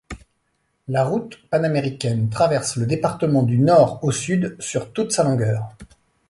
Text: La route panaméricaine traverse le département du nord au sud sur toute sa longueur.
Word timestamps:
La 0.87 1.03
route 1.05 1.37
panaméricaine 1.51 2.27
traverse 2.31 2.75
le 2.75 2.87
département 2.87 3.43
du 3.43 3.59
nord 3.59 3.99
au 4.03 4.11
sud 4.11 4.55
sur 4.59 4.91
toute 4.91 5.11
sa 5.11 5.23
longueur. 5.23 5.75